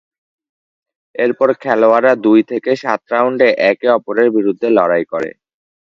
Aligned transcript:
এরপর 1.15 1.49
খেলোয়াড়রা 1.61 2.13
দুই 2.25 2.39
থেকে 2.51 2.71
সাত 2.83 3.01
রাউন্ডে 3.11 3.47
একে 3.69 3.87
অপরের 3.97 4.27
বিরুদ্ধে 4.35 4.67
লড়াই 4.77 5.03
করে। 5.11 5.29